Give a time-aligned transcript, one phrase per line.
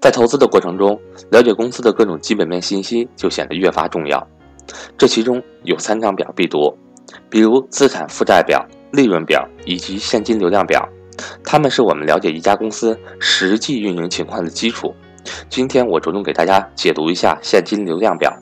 [0.00, 0.98] 在投资的过程中，
[1.30, 4.26] 了解公司的各种基本面信息就显得越发重要。
[4.98, 6.76] 这其中有三张表必读，
[7.30, 10.88] 比如资产负债表、利润表以及现金流量表，
[11.44, 14.92] 它们是我们了解一家公司实际运营情况的基础。
[15.48, 18.32] 今天我着重给大家解读一下现金流量表，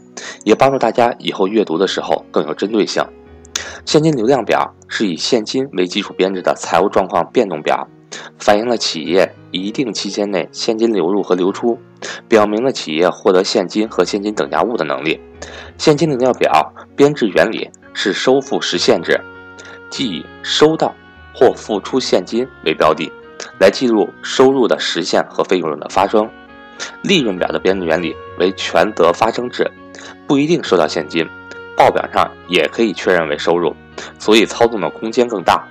[0.44, 3.02] 也帮助大家以后阅读的时候更有针对性。
[3.84, 7.86] 现金流量表是以现金为基础编制的财务状况变动表，
[8.38, 11.78] 反映了企业一定期间内现金流入和流出，
[12.28, 15.20] 表明了企业获得现金和现金等价物的能力。
[15.78, 19.20] 现金流量表编制原理是收付实现制，
[19.90, 20.94] 即以收到
[21.34, 23.10] 或付出现金为标的，
[23.58, 26.28] 来记录收入的实现和费用的发生。
[27.02, 29.70] 利润表的编制原理为权责发生制，
[30.26, 31.26] 不一定收到现金。
[31.76, 33.74] 报表上也可以确认为收入，
[34.18, 35.66] 所以操纵的空间更大。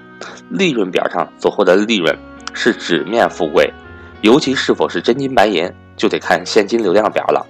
[0.50, 2.18] 利润表上所获得的利润
[2.54, 3.72] 是纸面富贵，
[4.22, 7.46] 尤其是否是真金白银，就得看现金流量表了。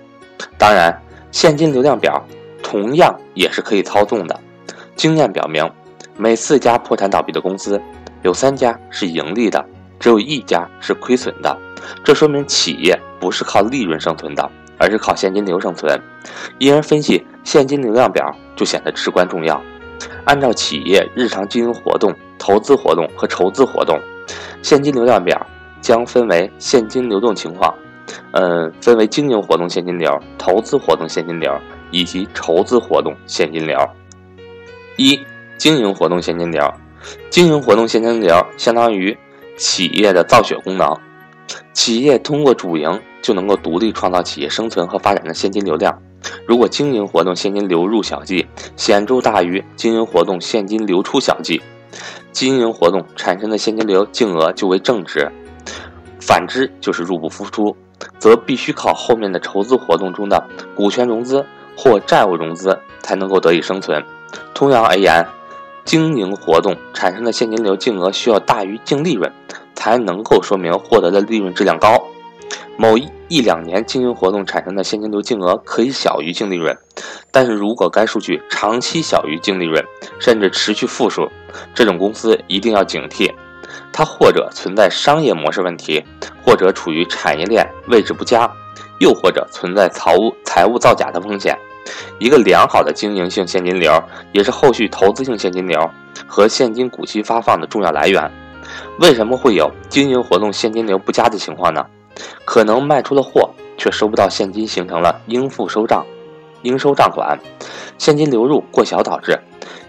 [0.58, 0.95] 当然，
[1.31, 2.25] 现金流量表
[2.61, 4.39] 同样也是可以操纵的。
[4.95, 5.69] 经验表明，
[6.17, 7.81] 每四家破产倒闭的公司，
[8.22, 9.66] 有三家是盈利的，
[10.00, 11.58] 只有一家是亏损的。
[12.03, 14.52] 这说明企业不是靠利润生存的。
[14.81, 16.02] 而是靠现金流生存，
[16.58, 19.61] 因而分析现金流量表就显得至关重要。
[20.23, 24.00] 按照企业日常经营活动、投资活动和筹资活动，
[24.62, 25.46] 现金流量表
[25.82, 27.74] 将分为现金流动情况，
[28.32, 31.52] 嗯，分为经营活动现金流、投资活动现金流
[31.92, 33.78] 以及筹资活动现金流。
[34.98, 35.20] 一、
[35.58, 36.74] 经营活动现金流，
[37.30, 39.18] 经营活动现金流相当于
[39.58, 40.88] 企业的造血功能，
[41.74, 43.00] 企业通过主营。
[43.22, 45.94] 就能够独立创造企业生存和发展的现金流量。
[46.48, 51.62] 如果经营活动现金流入小计显著大于经营活动现金流出小计，
[52.31, 55.27] 经营活动产生的现金流净额就为正值；
[56.19, 57.75] 反之就是入不敷出，
[58.17, 60.44] 则必须靠后面的筹资活动中的
[60.75, 64.03] 股权融资或债务融资才能够得以生存。
[64.53, 65.25] 通常而言，
[65.85, 69.31] 经营活动产生的现金流净额需要大于净利润，
[69.73, 72.03] 才能够说明获得的利润质量高。
[72.81, 72.97] 某
[73.28, 76.73] 一两年经营活动产生的现金流净额可以小于净利润，
[77.29, 79.84] 但是如果该数据长期小于净利润，
[80.17, 81.29] 甚至持续负数，
[81.75, 83.29] 这种公司一定要警惕，
[83.91, 86.01] 它或者存在商业模式问题，
[86.41, 88.50] 或者处于产业链位置不佳，
[89.01, 91.53] 又或者存在财务财务造假的风险。
[92.18, 94.01] 一个良好的经营性现金流，
[94.31, 95.78] 也是后续投资性现金流
[96.25, 98.31] 和现金股息发放的重要来源。
[99.01, 101.85] 为什么会有经营活动现金流不佳的情况呢？
[102.46, 106.06] 可能卖出了货，却收不到现金，形成了应付收账、
[106.63, 107.38] 应收账款，
[107.97, 109.34] 现金流入过小导致；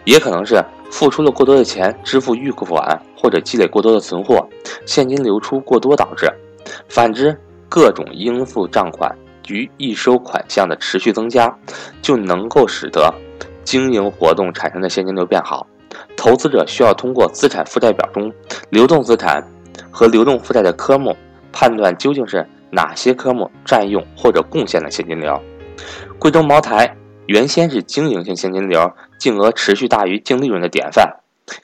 [0.05, 4.47] 也可能是付出了过多的钱支付预付款，或者积累过多的存货，
[4.87, 6.31] 现金流出过多导致。
[6.89, 7.37] 反之，
[7.69, 9.17] 各种应付账款
[9.49, 11.53] 与预收款项的持续增加，
[12.03, 13.13] 就能够使得
[13.65, 15.67] 经营活动产生的现金流变好。
[16.17, 18.33] 投资者需要通过资产负债表中
[18.69, 19.45] 流动资产
[19.91, 21.17] 和流动负债的科目。
[21.53, 25.41] 判断究竟是哪些科目占用或者贡献了现金流。
[26.19, 26.97] 贵州茅台
[27.27, 31.09] 原先是经营性现金流净额持续大于净利润的典范，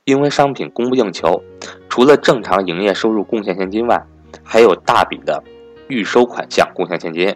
[0.05, 1.43] 因为商品供不应求，
[1.89, 4.03] 除了正常营业收入贡献现金外，
[4.43, 5.43] 还有大笔的
[5.89, 7.35] 预收款项贡献现金，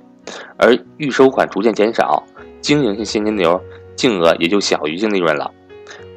[0.56, 2.22] 而预收款逐渐减少，
[2.60, 3.60] 经营性现金流
[3.96, 5.50] 净额也就小于净利润了。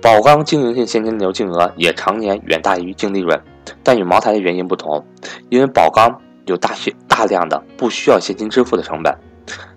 [0.02, 3.40] 宝钢经营性现金流净额也常年远大于净利润。
[3.84, 5.06] 但与茅台的原因不同，
[5.50, 9.16] 因为宝钢有大些大量的不需要现金支付的成本，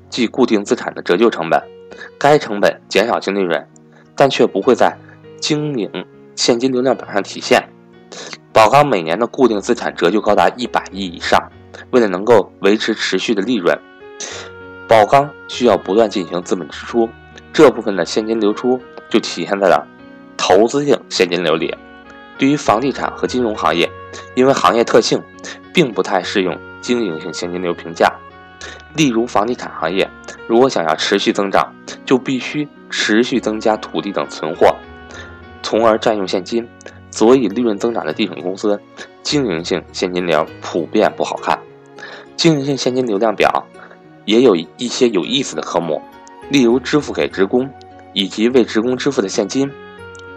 [0.08, 1.62] 即固定资产的折旧成本，
[2.19, 3.66] 该成本减少净利润，
[4.16, 4.97] 但却不会在
[5.41, 5.91] 经营
[6.34, 7.62] 现金流量表上体现。
[8.52, 11.38] 宝钢每年的固定资产折旧高达一百亿以上，
[11.91, 13.78] 为了能够维持持续的利润，
[14.88, 17.08] 宝钢需要不断进行资本支出，
[17.53, 18.80] 这部分的现金流出
[19.10, 19.86] 就体现在了
[20.36, 21.76] 投资性现金流里。
[22.38, 23.91] 对于房地产和金融行业，
[24.34, 25.22] 因为行业特性，
[25.72, 28.12] 并不太适用经营性现金流评价。
[28.94, 30.09] 例如，房地产行业
[30.47, 31.74] 如果想要持续增长，
[32.04, 34.74] 就必须持续增加土地等存货，
[35.62, 36.66] 从而占用现金。
[37.10, 38.78] 所以，利润增长的地产公司，
[39.22, 41.59] 经营性现金流普遍不好看。
[42.36, 43.66] 经营性现金流量表
[44.27, 46.03] 也有一些有意思的科目，
[46.50, 47.68] 例如支付给职工
[48.12, 49.71] 以及为职工支付的现金，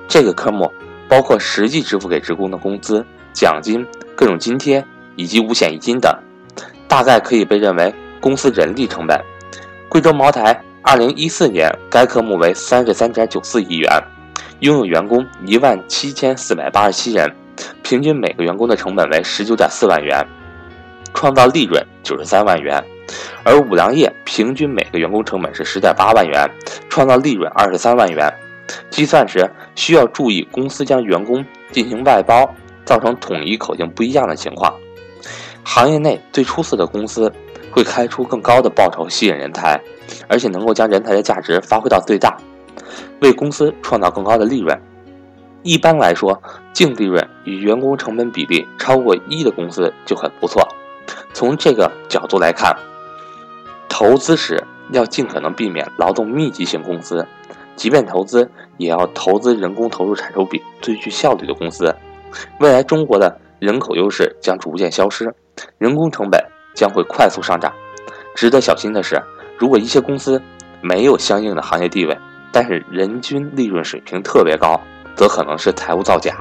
[0.07, 0.71] 这个科目。
[1.09, 3.85] 包括实际支付给职工的工资、奖金、
[4.15, 4.85] 各种津贴
[5.15, 6.15] 以及五险一金等，
[6.87, 9.19] 大概可以被认为公司人力成本。
[9.89, 13.89] 贵州茅台二零一四年该科目为三十三点九四亿元，
[14.59, 17.27] 拥有员工一万七千四百八十七人，
[17.81, 20.25] 平均每个员工的成本为十九点四万元。
[21.11, 22.81] 创造利润九十三万元，
[23.43, 26.47] 而五粮液平均每个员工成本是十点八万元，
[26.87, 28.31] 创造利润二十三万元。
[28.89, 32.53] 计算时需要注意，公司将员工进行外包，
[32.85, 34.73] 造成统一口径不一样的情况。
[35.63, 37.31] 行业内最出色的公司
[37.71, 39.79] 会开出更高的报酬吸引人才，
[40.27, 42.37] 而且能够将人才的价值发挥到最大，
[43.21, 44.79] 为公司创造更高的利润。
[45.61, 46.41] 一般来说，
[46.73, 50.65] 净利润与员工成本比例超过一的公司就很不错。
[51.33, 52.75] 从这个角度来看，
[53.89, 57.27] 投资时要尽可能避免劳动密集型公司。
[57.79, 61.95] 即便投资，也要投资人工投入产出比最具效率的公司。
[62.59, 65.33] 未来中国的人口优势将逐渐消失，
[65.77, 66.43] 人工成本
[66.75, 67.73] 将会快速上涨。
[68.35, 69.23] 值得小心的是，
[69.57, 70.41] 如果一些公司
[70.81, 72.17] 没有相应的行业地位，
[72.51, 74.77] 但是人均利润水平特别高，
[75.15, 76.35] 则可能是财务造假。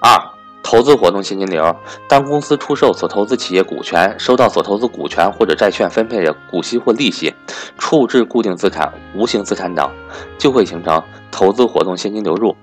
[0.00, 0.20] 二。
[0.62, 1.74] 投资活动现金流：
[2.08, 7.34] 当公司出售所投资企业股权，收到所投资股权或者债券分配的股息或利息，
[7.76, 9.90] 处置固定资产、无形资产等，
[10.38, 12.54] 就会形成投资活动现金流入。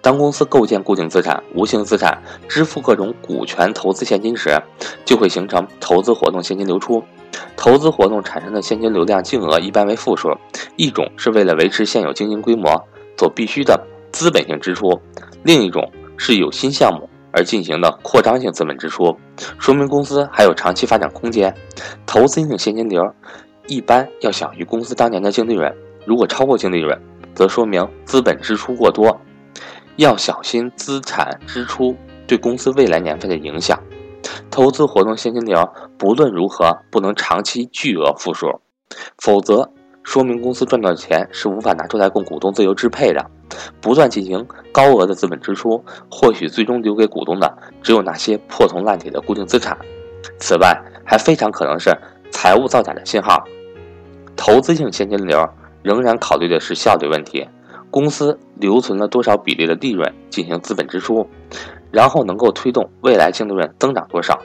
[0.00, 4.50] 当公司构建固定资产、无形资产，支付各种股权投资现金时，
[5.04, 7.02] 就会形成投资活动现金流出。
[7.56, 10.28] 投资活动产生的现金流量净额一般为负数，
[10.76, 12.70] 一种是为了维持现有经营规模
[13.18, 13.80] 所必须的
[14.12, 15.00] 资本性支出，
[15.42, 17.08] 另一种是有新项目。
[17.34, 19.14] 而进行的扩张性资本支出，
[19.58, 21.52] 说明公司还有长期发展空间。
[22.06, 23.02] 投资性现金流
[23.66, 25.74] 一般要小于公司当年的净利润，
[26.06, 26.96] 如果超过净利润，
[27.34, 29.20] 则说明资本支出过多。
[29.96, 31.96] 要小心资产支出
[32.26, 33.78] 对公司未来年份的影响。
[34.50, 38.46] 投资活动现金流不论如何不能长期巨额负数，
[39.18, 39.68] 否则。
[40.06, 43.24] 说明公司赚到的钱是无法拿出来供股东自由支配的，
[43.80, 45.80] 不断进行高额的资本支出，
[46.10, 49.78] 或许最终留给股东的只有那些破铜烂铁的固定资产。
[50.40, 51.96] 此外，还非常可能是
[52.32, 53.44] 财务造假的信号。
[54.34, 55.48] 投资性现金流
[55.84, 57.46] 仍然考虑的是效率问题，
[57.88, 61.24] 公司留存了多少比例的利润进行资本支出，
[61.92, 64.36] 然后能够推动未来净利润增长多少。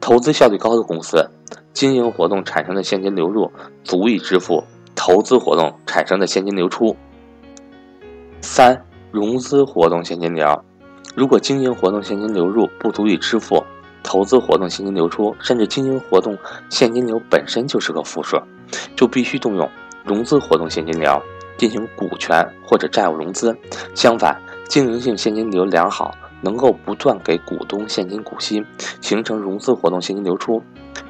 [0.00, 1.28] 投资效率高的公司，
[1.72, 3.50] 经营活动产生的现金流入
[3.82, 4.62] 足以支付。
[4.94, 6.96] 投资活动产生的现金流出。
[8.40, 8.85] 三、
[9.16, 10.46] 融资活动现金流，
[11.14, 13.64] 如果经营活动现金流入不足以支付
[14.02, 16.36] 投资活动现金流出，甚至经营活动
[16.68, 18.36] 现金流本身就是个负数，
[18.94, 19.66] 就必须动用
[20.04, 21.18] 融资活动现金流
[21.56, 23.56] 进行股权或者债务融资。
[23.94, 28.62] 相反，经营性现金流良好，能够不断给股东现金股息，
[29.00, 30.62] 形成融资活动现金流出。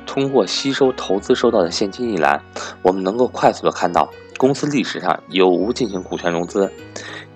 [0.06, 2.40] 通过吸收投资收到的现金一栏，
[2.82, 4.08] 我们能够快速的看到
[4.38, 6.70] 公司历史上有无进行股权融资。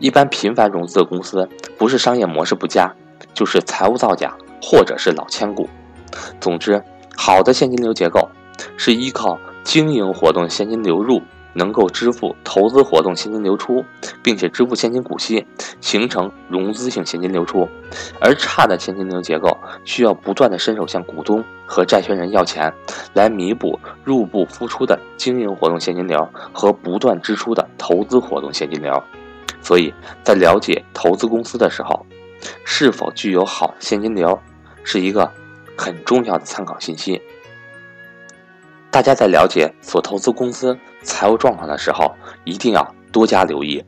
[0.01, 1.49] 一般频繁融资的公司，
[1.79, 2.93] 不是商业模式不佳，
[3.33, 5.69] 就是财务造假，或者是老千股。
[6.41, 6.83] 总之，
[7.15, 8.29] 好的现金流结构
[8.77, 11.21] 是依靠经营活动现金流入。
[11.53, 13.85] 能够支付投资活动现金流出，
[14.23, 15.45] 并且支付现金股息，
[15.81, 17.67] 形成融资性现金流出；
[18.21, 19.51] 而差的现金流结构
[19.85, 22.73] 需要不断的伸手向股东和债权人要钱，
[23.15, 29.03] 来弥补入不敷出的经营活动现金流和不断支出的投资活动现金流。
[29.63, 29.93] 所以
[30.23, 32.07] 在了解投资公司的时候，
[32.65, 34.41] 是否具有好现金流，
[34.83, 35.31] 是一个
[35.77, 37.21] 很重要的参考信息。
[38.91, 42.15] 大家在了解所投资公司财务状况的时候，
[42.45, 43.85] 一定要多加留意。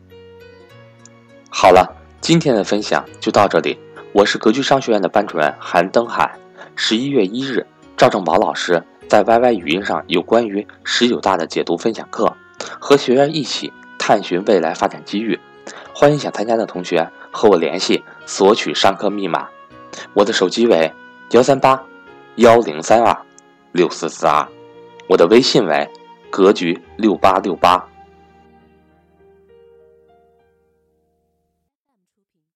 [1.50, 3.78] 好了，今天的分享就到这里。
[4.12, 6.30] 我是格局商学院的班主任韩登海。
[6.76, 12.36] 十一月一日，赵正宝老师在 YY 语音上有关于十九大的解读分享课，
[12.78, 15.38] 和学员一起探寻未来发展机遇。
[15.94, 19.48] 欢迎想参加的同学和我联系索取上课密码。
[20.14, 20.90] 我的手机为
[21.30, 21.80] 幺三八
[22.36, 23.16] 幺零三二
[23.72, 24.46] 六四四二。
[25.08, 25.88] 我的微信为
[26.30, 27.91] 格局六八六八。